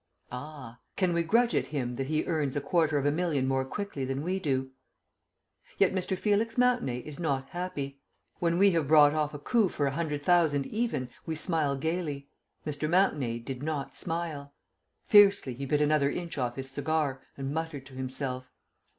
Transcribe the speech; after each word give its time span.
Ah! 0.31 0.79
Can 0.95 1.13
we 1.13 1.21
grudge 1.21 1.53
it 1.53 1.67
him 1.67 1.93
that 1.93 2.07
he 2.07 2.25
earns 2.25 2.55
a 2.55 2.59
quarter 2.61 2.97
of 2.97 3.05
a 3.05 3.11
million 3.11 3.47
more 3.47 3.63
quickly 3.63 4.03
than 4.03 4.23
we 4.23 4.39
do? 4.39 4.71
Yet 5.77 5.93
Mr. 5.93 6.17
Felix 6.17 6.57
Mountenay 6.57 7.01
is 7.01 7.19
not 7.19 7.49
happy. 7.49 7.99
When 8.39 8.57
we 8.57 8.71
have 8.71 8.87
brought 8.87 9.13
off 9.13 9.35
a 9.35 9.37
coup 9.37 9.69
for 9.69 9.85
a 9.85 9.91
hundred 9.91 10.23
thousand 10.23 10.65
even, 10.65 11.11
we 11.27 11.35
smile 11.35 11.75
gaily. 11.77 12.29
Mr. 12.65 12.89
Mountenay 12.89 13.37
did 13.37 13.61
not 13.61 13.93
smile. 13.95 14.55
Fiercely 15.05 15.53
he 15.53 15.67
bit 15.67 15.81
another 15.81 16.09
inch 16.09 16.35
off 16.35 16.55
his 16.55 16.71
cigar, 16.71 17.21
and 17.37 17.53
muttered 17.53 17.85
to 17.85 17.93
himself. 17.93 18.51